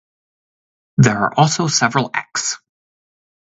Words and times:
There 0.97 1.15
are 1.19 1.33
also 1.37 1.67
several 1.67 2.09
ex. 2.11 2.57